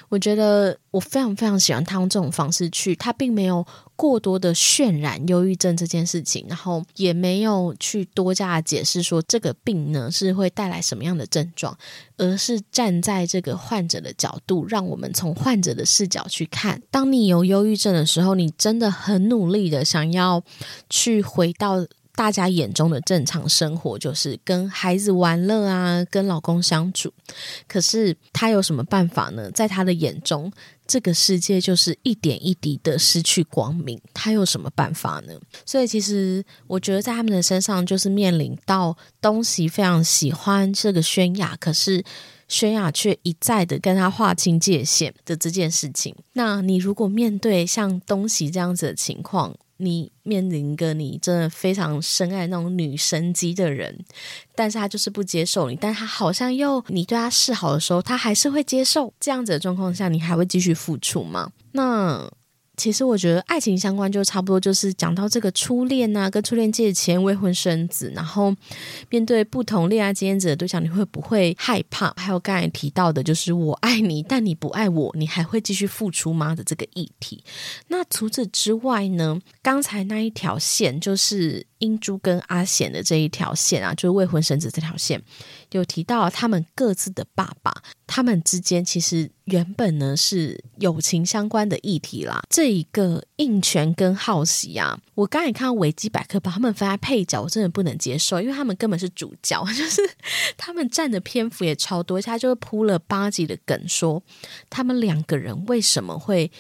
[0.10, 11.76] 我觉得我非常非常喜欢他用这种方式去，他并没有过多的渲染忧郁症这件事情，然后也没有去多加解释说这个病呢是会带来什么样的症状，
[12.18, 16.82] 而是站在这个患者的角度，让我们从患者的视角去看。
[16.92, 20.44] 当你有忧郁症的时候，你真的很努力的想要
[20.90, 21.86] 去回到。
[22.16, 27.12] 大家眼中的正常生活就是跟孩子玩乐啊，跟老公相处。
[27.68, 29.50] 可是他有什么办法呢？
[29.52, 30.52] 在他的眼中，
[30.86, 34.00] 这个世界就是一点一滴的失去光明。
[34.14, 35.34] 他有什么办法呢？
[35.66, 42.04] 所以，其实我觉得在他们的身上，就是面临到东西非常喜欢这个宣雅，可是
[42.48, 46.16] 宣雅却一再的跟他划清界限的这件事情。
[46.34, 54.04] 那你如果面对像东西这样子的情况，你面临一个你真的非常深爱那种女神级的人，
[54.56, 59.14] 但是他就是不接受你，但他好像又你对他示好的时候，他还是会接受。
[59.20, 61.52] 这样子的状况下，你还会继续付出吗？
[61.72, 62.32] 那？
[62.76, 68.56] 其实我觉得爱情相关就差不多就是讲到这个初恋呐，跟初恋借钱、未婚生子，然后
[69.10, 72.14] 面对不同恋爱经验者的对象，你会不会害怕？
[72.18, 77.44] 还有刚才提到的，就是我爱你，但你不爱我，你还会继续付出吗的这个议题。
[77.88, 79.40] 那除此之外呢？
[79.62, 81.66] 刚才那一条线就是。
[81.84, 85.22] 英珠跟阿贤的这一条线啊，就是未婚生子这条线，
[85.78, 87.74] 有提到他们各自的爸爸，
[88.08, 92.42] 他们之间其实原本呢是友情相关的议题啦。
[92.50, 100.02] 这一个应权跟好喜啊，我刚才看到维基百科把他们分在配角，我真的不能接受，因为他们根本是主角， 就是
[100.58, 104.22] 他们占的篇幅也超多，他就铺了八集的梗，说
[104.70, 106.52] 他们两个人为什么会。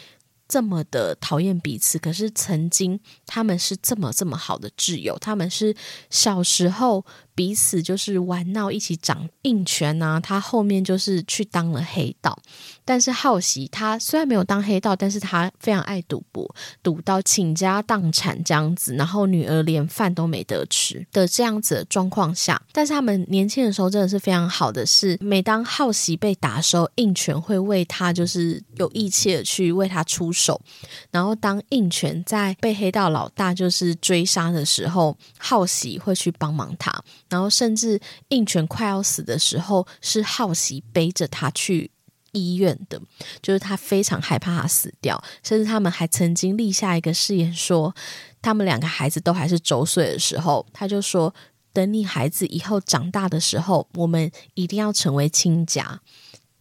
[0.46, 5.74] 这么的讨厌彼此，可是曾经他们是这么这么好的挚友，他们是
[6.12, 7.04] 小时候。
[7.36, 10.20] 彼此就是玩闹，一起长硬拳啊！
[10.20, 12.38] 他后面就是去当了黑道，
[12.86, 30.62] 但是好喜他虽然没有当黑道，但是他非常爱赌博，赌到倾家荡产这样子，然后女儿连饭都没得吃的这样子的状况下，但是他们年轻的时候真的是非常好的，是每当好喜被打的时候，硬拳会为他就是有义气的去为他出手，
[31.10, 36.94] 然后当硬拳在被黑道老大就是追杀的时候，好喜会去帮忙他。
[37.34, 41.90] 然后，甚至应泉快要死的时候，是好奇背着他去
[42.32, 43.02] 医院的，
[43.42, 45.20] 就是他非常害怕他死掉。
[45.42, 47.96] 甚至他们还曾经立下一个誓言，说
[48.40, 51.34] 他们两个孩子都还是周岁的时候，他就说
[51.74, 56.02] ：“等你孩子以后长大的时候，我们一定要成为亲家。”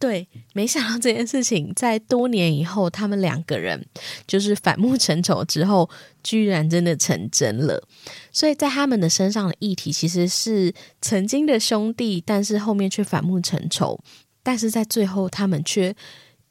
[0.03, 3.85] 对，没想到这件事情在多年以后，他们两个人
[4.27, 5.89] 就是反目成仇之后，
[6.21, 7.81] 居然真的成真了。
[8.29, 13.97] 所以在他们的身上的议题，其实是曾经的兄弟，但是后面却反目成仇。
[14.43, 15.95] 但是在最后，他们却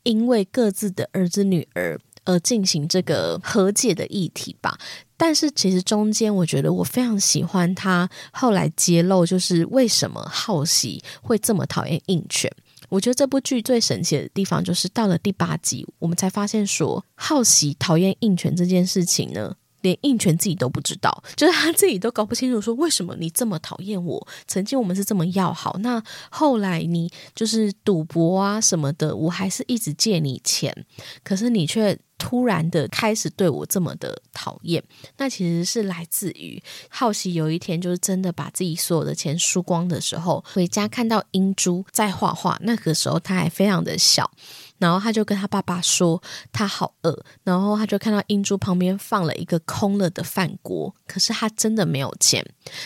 [0.04, 4.78] 因为各自的儿子女儿而进行这个和解的议题吧。
[5.18, 12.50] 但是其实中间，我觉得我非常喜欢他后来揭露，就是为什么好喜会这么讨厌应权。
[12.92, 24.26] 我觉得这部剧最神奇的地方，就是到了第八集，我们才发现说，好奇讨厌应权这件事情呢，连应泉自己都不知道，就是他自己都搞不清楚，说为什么你这么讨厌我？
[24.48, 30.86] 曾经我们是这么要好，那后来你就是赌博啊什么的，我还是一直借你钱，
[31.22, 31.98] 可是你却。
[32.18, 34.80] 突然的开始对我这么的讨厌，
[35.16, 37.34] 那其实是来自于好奇。
[37.34, 42.56] 有一天，就是真的把自己所有的钱输光的时候，回家看到英珠在画画。
[42.62, 44.30] 那个时候他还非常的小，
[44.82, 52.44] 然后他就跟他爸爸说他好饿，然后他就看到英珠旁边放了一个空了的饭锅，可是他真的没有钱，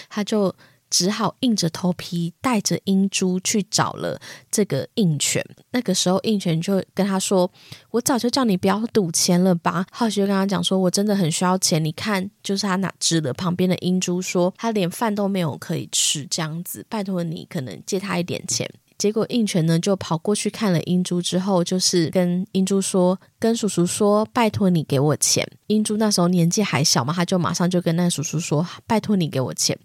[0.09, 0.55] 他就。
[0.89, 4.21] 只好硬着头皮带着英珠去找了
[4.53, 5.45] 这个应权。
[5.73, 7.51] 那个时候，应权就跟他说
[7.91, 29.79] ：“我早就叫你不要赌钱了吧？”浩奇就跟他讲说：“我真的很需要钱，你看，就是他哪指了旁边的英珠说他连饭都没有可以吃，这样子，拜托你可能借他一点钱。”结果应泉呢就跑过去看了英珠之后，就是跟英珠说：“跟叔叔说，拜托你给我钱。”英珠那时候年纪还小嘛，他就马上就跟那叔叔说：“拜托你给我钱。”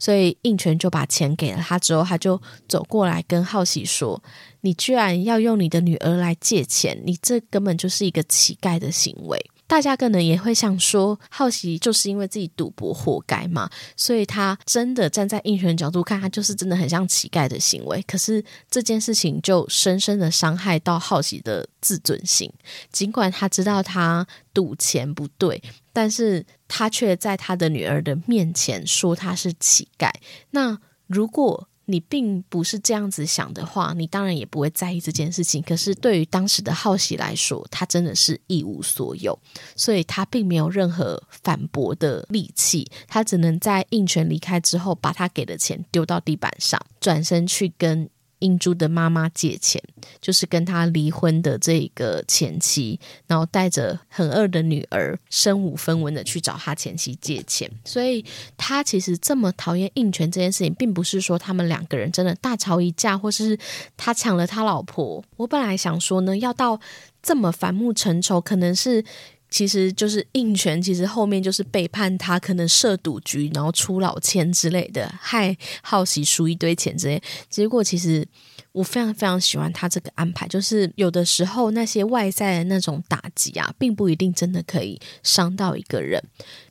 [0.00, 4.22] 所以应泉就把钱给了他之后，他就走过来跟浩喜说
[4.62, 18.00] ：“你居然要用你的女儿来借钱，你这根本就是一个乞丐的行为。”大家可能也会想说，好奇就是因为自己赌博活该嘛，所以他真的站在应权角度看，他就是真的很像乞丐的行为。
[18.06, 22.50] 可是这件事情就深深的伤害到好奇的自尊心，
[22.92, 25.62] 尽管他知道他赌钱不对，
[25.92, 30.10] 但是他却在他的女儿的面前说他是乞丐。
[30.50, 35.62] 那如果你并不是这样子想的话，你当然也不会在意这件事情。
[35.62, 39.38] 可是对于当时的好喜来说，他真的是一无所有，
[39.74, 48.10] 所以他并没有任何反驳的力气，他只能在应权离开之后，把他给的钱丢到地板上，转身去跟。
[48.46, 49.82] 印珠的妈妈借钱，
[50.20, 57.68] 就是跟他离婚的这个前妻，然后带着很饿的女儿，身无分文的去找他前妻借钱。
[57.84, 58.24] 所以，
[58.56, 63.58] 他其实这么讨厌应权这件事情，并不是说他们两个人真的大吵一架，或是
[63.96, 65.22] 他抢了他老婆。
[65.36, 66.80] 我本来想说呢，要到
[67.20, 69.04] 这么反目成仇，可能是。
[69.48, 77.22] 其实就是应权，其实后面就是背叛他，可能设赌局，然后出老千之类的，害好喜输一堆钱之类。
[77.48, 78.26] 结果其实
[78.72, 86.22] 我非常非常喜欢他这个安排，就是有的时候那些外在的那种打击啊，并不一定真的可以伤到一个人。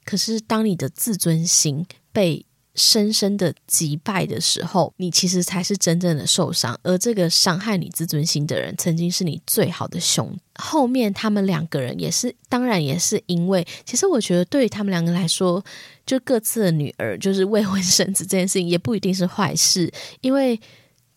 [0.04, 2.46] 可是当你的自尊心被
[2.76, 6.78] 深深的击败的时候，你其实才是真正的受伤。
[6.84, 10.38] 而这个伤害你自尊心的人，曾经是你最好的兄。
[10.56, 15.64] 后面他们两个人也是，当然也是因为，其实我觉得对于他们两个来说，
[16.06, 20.60] 就各自的女儿就是未婚生子这件事情，也不一定是坏事，因为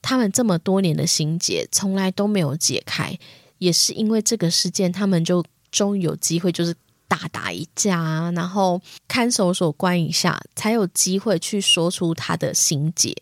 [0.00, 3.18] 他们这么多年的心结从来都没有解开，
[3.58, 6.74] 也是因为这个事件，他们就终于有机会，就是。
[7.08, 13.16] 大打一架，然后看守所关一下，才有机会去说出他的心结。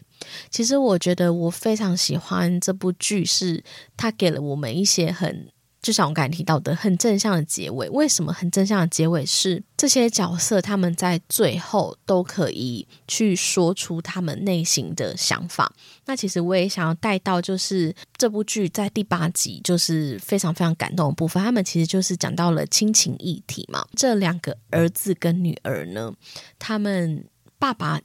[0.51, 3.63] 其实我觉得我非常喜欢这部剧，是
[3.97, 5.49] 它给了我们一些很。
[5.83, 7.89] 至少我刚才提到的，很正向的结尾。
[7.91, 15.73] 为什么很正向的结尾是这些角色他们在最后都可以去说出他们内心的想法？
[16.07, 21.43] 那其实我也想要带到，就是这部剧在第八集就是非常非常感动的部分。
[21.43, 23.87] 他们其实就是讲到了亲情议题嘛。
[23.95, 26.13] 这两个儿子跟女儿呢，
[26.59, 27.25] 他们
[27.59, 28.01] 爸爸。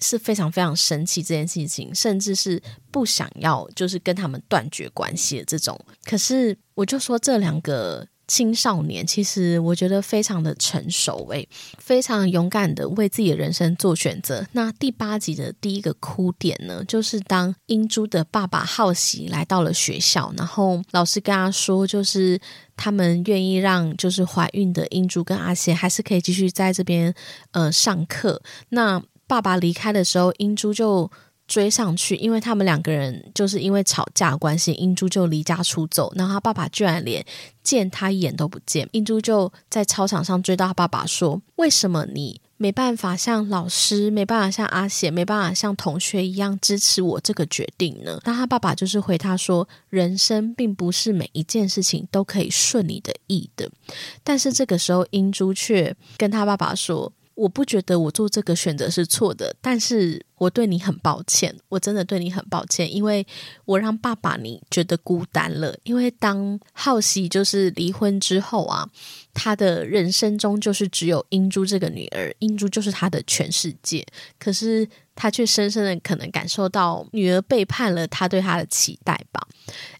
[0.00, 5.78] 是非常非常生气这件事情，甚至是不想要，就是跟他们断绝关系的这种。
[6.04, 11.48] 可是，我就说这两个青少年，其实我觉得非常的成熟，诶，
[11.78, 14.46] 非常勇敢的为自己的人生做选择。
[14.52, 22.40] 那第八集的第一个哭点呢，就是当英珠的爸爸好喜来到了学校，然后老师跟他说，就是
[22.76, 27.12] 他们愿意让就是怀孕的英珠跟阿贤还是可以继续在这边
[27.50, 28.40] 呃上课。
[28.68, 31.08] 那爸爸离开的时候，英珠就
[31.46, 36.12] 追上去，因为他们两个人就是因为吵架关系，英珠就离家出走。
[36.16, 37.24] 然后他爸爸居然连
[37.62, 53.70] 见他一眼都不见，英珠就在操场上追到他爸爸说：“为什么你没办法像老师，没办法像阿贤，没办法像同学一样支持我这个决定呢？”那他爸爸就是回他说：“人生并不是每一件事情都可以顺你的意的。”
[54.24, 57.12] 但是这个时候，英珠却跟他爸爸说。
[57.34, 63.26] 我不觉得我做这个选择是错的，但是我对你很抱歉，我真的对你很抱歉，因为
[63.64, 65.76] 我让爸爸你觉得孤单了。
[65.84, 68.88] 因为当浩熙就是离婚之后啊，
[69.32, 74.06] 他的人生中就是只有英珠这个女儿，英珠就是他的全世界。
[74.38, 74.88] 可是。
[75.20, 79.46] 他却深深的可能感受到女儿背叛了他对他的期待吧。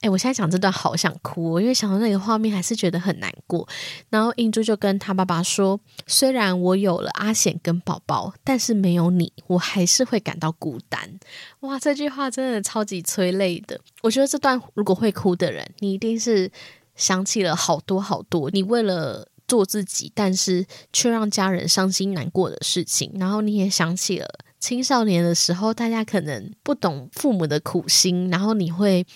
[0.00, 3.68] 哎，我现在讲这段好想哭，因为想到那个画面还是觉得很难过。
[4.08, 11.20] 然后英珠就跟他爸爸说：“虽然我有了阿显跟宝宝，但是没有你，我还是会感到孤单。”
[11.60, 13.78] 哇，这句话真的超级催泪的。
[14.00, 16.50] 我觉得这段如果会哭的人，你一定是
[16.96, 20.64] 想起了好多好多你为了做自己，但是
[20.94, 24.26] 却让家人伤心难过的事情，然后你也想起了。
[24.60, 29.06] 青少年的时候，大家可能不懂父母的苦心，然后你会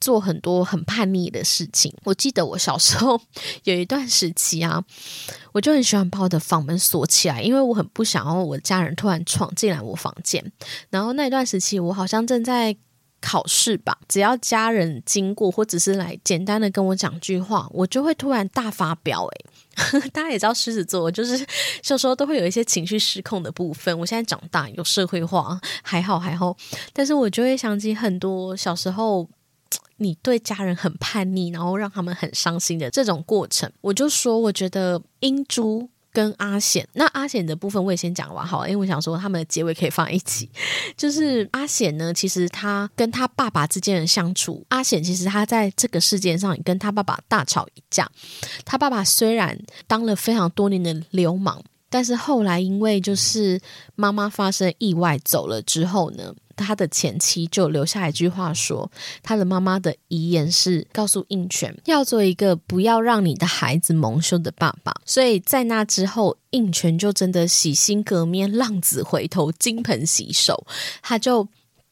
[0.00, 1.94] 做很多很叛逆的事情。
[2.04, 3.20] 我记得我小时候
[3.64, 4.82] 有一段时期啊，
[5.52, 10.44] 我就很喜欢把我的房门锁起来，因为我很不想要我家人突然闯进来我房间。
[10.90, 12.76] 然后那一段时期，我好像正在
[13.20, 19.26] 考试吧，只要家人经过或者是来简单的跟我讲句话，我就会突然大发飙。
[19.26, 19.44] 诶，
[20.12, 21.46] 大家也知道狮子座就是
[21.82, 23.96] 小时候都会有一些情绪失控的部分。
[23.98, 26.56] 我现在长大有社会化，还好还好，
[26.92, 29.28] 但是我就会想起很多小时候
[29.98, 33.70] 你对家人很叛逆，然后让他们很伤心的这种过程。
[33.82, 35.88] 我就说，我觉得英珠。
[36.12, 40.48] 跟阿显，那阿显的部分我也先讲完好了，因为我想说他们的结尾可以放一起。
[40.96, 48.10] 就是阿显呢，其实他跟他爸爸之间的相处，阿显其实他在这个世界上也跟他爸爸大吵一架。
[48.64, 53.60] 他爸爸虽然当了非常多年的流氓，但是后来因为就是
[53.94, 56.34] 妈妈发生意外走了之后呢。
[56.64, 58.90] 他的前妻就留下一句话说
[59.22, 70.66] ：“他的妈妈的遗言是告诉应泉要做一个不要让你的孩子蒙羞的爸爸。”所以在那之后，应泉就真的洗心革面，浪子回头，金盆洗手，
[71.02, 71.48] 他就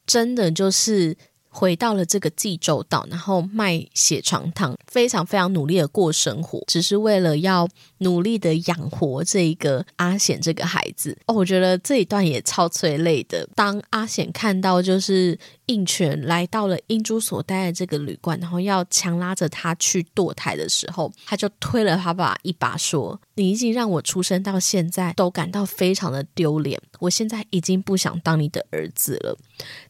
[0.06, 1.16] 真的就是。
[1.48, 7.68] 回到了这个济州岛，然后卖血床汤，非常非常努力的过生活，只是为了要
[7.98, 11.16] 努力的养活这一个阿显这个孩子。
[11.26, 13.48] 哦，我觉得这一段也超催泪的。
[13.54, 15.38] 当阿显看到就是。
[15.68, 29.38] 应泉来到了英珠所待的这个旅馆，然后要强拉着他去堕胎的时候，他就推了他爸一把，说：“你已经让我出生到现在都感到非常的丢脸，我现在已经不想当你的儿子了。”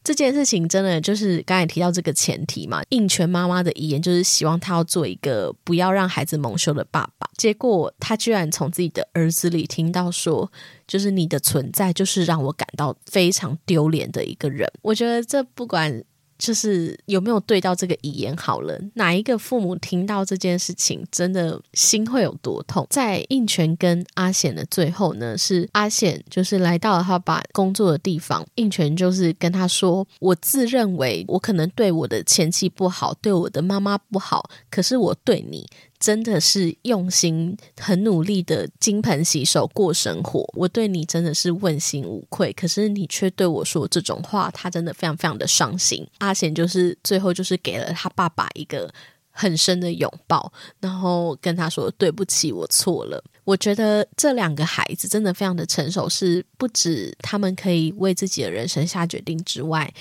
[0.05, 2.83] 这件事情真的就是刚才提到这个前提嘛？
[2.91, 10.51] 应泉妈妈的遗言就是希望他要做一个不要让孩子蒙羞的爸爸，结果他居然从自己的儿子里听到说。
[10.89, 14.68] 就是你的存在，就是让我感到非常丢脸的一个人。
[14.82, 16.03] 我觉得这不管
[16.39, 22.86] 就是有没有对到这个遗言好了，哪一个父母听到这件事情，真的心会有多痛？
[22.89, 35.66] 在应泉跟阿显的最后呢，是阿显就是来到了他爸工作的地方，应泉就是跟他说：“我自认为我可能对我的前妻不好，对我的妈妈不好，可是我对你。”
[36.01, 42.53] 真的是用心、很努力的金盆洗手过生活，我对你真的是问心无愧。
[42.53, 46.07] 可是你却对我说这种话，他真的非常非常的伤心。
[46.18, 48.88] 阿贤就是最后就是给了他爸爸一个
[49.30, 53.22] 很深的拥抱，然后跟他说对不起，我错了。
[53.42, 59.92] 我觉得这两个孩子真的非常的成熟，是不止他们可以为自己的人生下决定之外，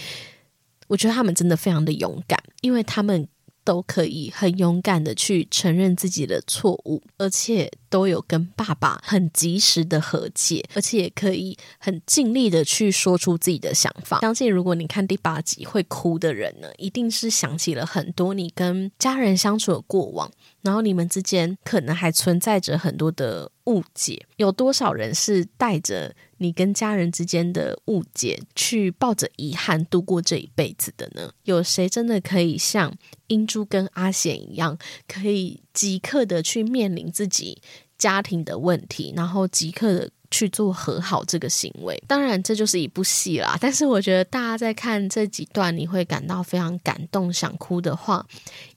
[0.87, 3.27] 我觉得他们真的非常的勇敢，因为他们。
[3.67, 14.21] 都可以很勇敢的去承认自己的错误，而且都有跟爸爸很及时的和解，而且也可以很尽力的去说出自己的想法。
[14.21, 20.31] 相信如果你看第八集会哭的人呢，一定是想起了很多你跟家人相处的过往。
[20.61, 31.31] 然后你们之间可能还存在着很多的误解，有多少人是带着你跟家人之间的误解，去抱着遗憾度过这一辈子的呢？
[31.43, 32.93] 有谁真的可以像
[33.27, 34.77] 英珠跟阿显一样，
[35.07, 37.61] 可以即刻的去面临自己
[37.97, 40.09] 家庭的问题，然后即刻的？
[40.29, 43.57] 去做和好这个行为，当然这就是一部戏啦。
[43.61, 48.27] 但是我觉得大家在看这几段，你会感到非常感动、想哭的话，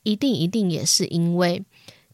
[0.04, 1.60] 一定一定也是因为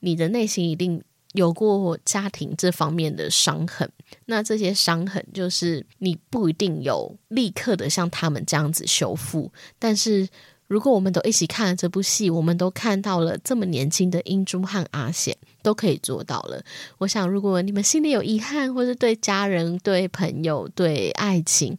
[0.00, 1.02] 你的内心一定
[1.34, 3.86] 有过家庭这方面的伤痕。
[4.26, 10.28] 那这些伤痕，就是你不一定有立刻的像他们这样子修复，但是。
[10.68, 15.32] 如果我们都一起看了这部戏，我们都看到了这么年轻的英珠和阿贤
[15.62, 16.60] 都可以做到了。
[16.98, 21.78] 我想，如果你们心里有遗憾，或是对家人、对朋友、对爱情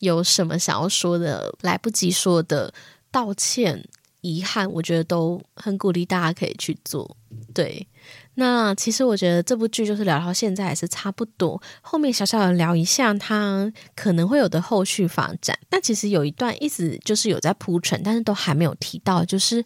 [0.00, 2.74] 有什么想要说的、来不及说的
[3.12, 3.88] 道歉、
[4.22, 7.16] 遗憾，我觉得都很鼓励大家可以去做。
[7.54, 7.86] 对。
[8.34, 15.58] 那其实我觉得这部剧就是聊到现在也是差不多，后面小小的聊一下它可能会有的后续发展。
[15.68, 19.64] 但其实有一段一直就是有在铺陈，但是都还没有提到，就是。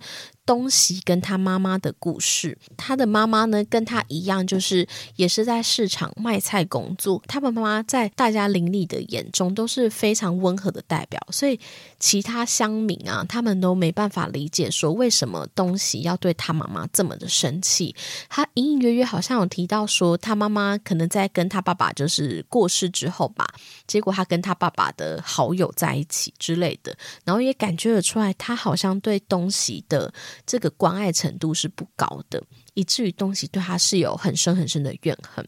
[0.49, 7.23] 东西跟他妈妈的故事，他的妈妈呢跟他一样，就是也是在市场卖菜工作。
[7.29, 11.61] 他的妈妈在大家邻里的眼中都是非常温和的代表，所以
[11.99, 17.95] 其他乡民啊，他们都没办法理解说为什么东西要对他妈妈这么的生气。
[18.31, 23.47] 他隐隐约约好像有提到说，他妈妈可能在跟他爸爸就是过世之后吧，
[23.87, 26.97] 结果他跟他爸爸的好友在一起之类的，
[27.27, 30.11] 然后也感觉得出来，他好像对东西的。
[30.47, 32.43] 这个关爱程度是不高的，
[32.75, 35.47] 以至于东西对他是有很深很深的怨恨，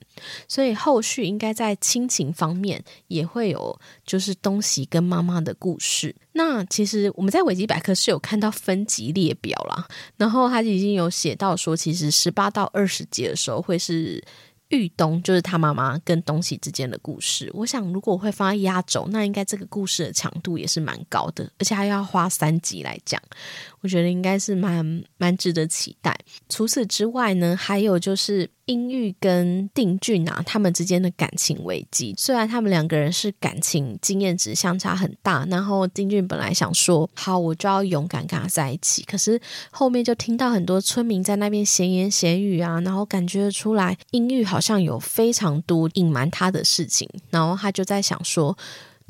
[0.49, 6.15] 所以后续应该在亲情方面也会有，就是东西跟妈妈的故事。
[6.33, 9.87] 那其实我们在维基百科是有看到分级列表啦，
[10.17, 14.23] 然后他已经有写到说，其实十八到二十集的时候会是。
[14.71, 17.51] 玉东就是他妈妈跟东西之间的故事。
[17.53, 23.21] 我想，如果会放在压轴，那应该这个故事的强度也是蛮高的，而且还要花三集来讲，
[23.81, 26.15] 我觉得应该是蛮蛮值得期待。
[26.49, 32.15] 除此之外呢，还有就是英玉跟定俊啊，他们之间的感情危机。
[32.19, 44.41] 虽然他们两个人是感情经验值相差很大，然后丁俊本来想说好，我就要勇敢跟他在一起，可是后面就听到很多村民在那边闲言闲语啊，然后感觉出来英玉。
[44.51, 48.57] 好像有非常多隐瞒他的事情，然后他就在想说，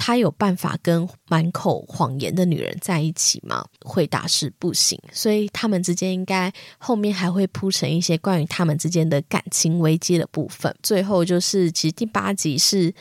[0.03, 3.63] 他有办法跟满口谎言的女人在一起吗？
[3.85, 10.75] 回答是不行，所以他们之间应该后面还会铺成一些关于他们之间的感情危机的部分。
[10.83, 12.95] 最后就是，其实第八集是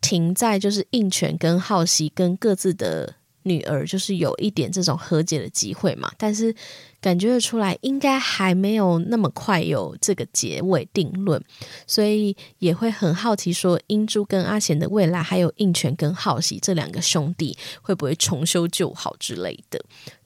[0.00, 3.16] 停在就是应泉跟好奇跟各自的。
[3.44, 6.54] 女儿就是有一点这种和解的机会嘛，但是
[7.00, 11.42] 感觉得出来，应该还没有那么快有这个结尾定论，
[11.86, 19.78] 所以也会很好奇说，英珠跟阿贤的未来，还有应泉跟浩喜这两个兄弟会不会重修旧好之类的。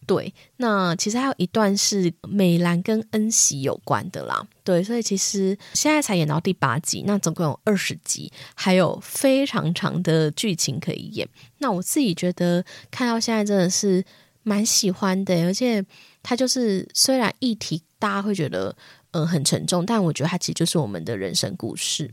[0.09, 4.43] 对，那其实还有一段是美兰跟恩喜有关的啦。
[4.65, 11.29] 对，所以其实现在才演到第八集，那总共有二十集，还有非常长的剧情可以演。
[11.59, 14.03] 那我自己觉得看到现在真的是
[14.43, 15.85] 蛮喜欢的，而且
[16.23, 18.75] 它就是虽然议题大家会觉得
[19.11, 22.11] 嗯很沉重，但我觉得它其实就是我们的人生故事，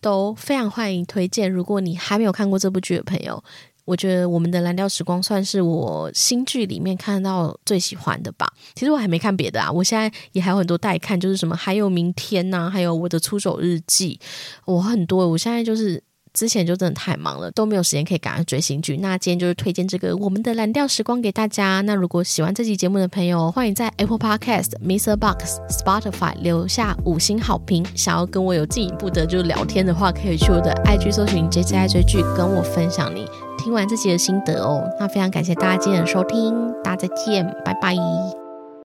[0.00, 1.50] 都非常欢迎推荐。
[1.50, 3.42] 如果你还没有看过这部剧的朋友。
[3.84, 8.46] 我觉得我们的蓝调时光算是我新剧里面看到最喜欢的吧。
[8.74, 14.18] 其实我还没看别的啊，我现在也还有很多待看，就是什么还有明天呐，还有我的出走日记，
[14.64, 15.28] 我很多。
[15.28, 16.02] 我现在就是。
[16.34, 18.96] 之前就真的太忙了，都没有时间可以赶快追新剧。
[18.96, 21.82] 那今天就是推荐这个我们的蓝调时光给大家。
[21.82, 25.14] 那如果喜欢这期节目的朋友，欢迎在 Apple Podcast、Mr.
[25.14, 27.84] Box、Spotify 留下五星好评。
[27.94, 33.26] 想要跟我有进一步的就聊天的话，可以去我的 IG 搜寻 J J I 追剧，跟我分享你
[33.62, 34.82] 听完自己的心得哦。
[34.98, 37.94] 那非常感谢大家今天的收听，大家再见，拜拜。